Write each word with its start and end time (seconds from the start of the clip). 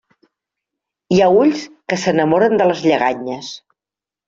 Hi 1.17 1.21
ha 1.21 1.27
ulls 1.41 1.61
que 1.93 2.01
s'enamoren 2.05 2.59
de 2.63 2.69
les 2.73 2.85
lleganyes. 2.89 3.55